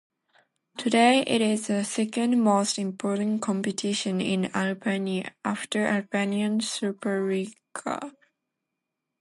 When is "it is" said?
1.27-1.67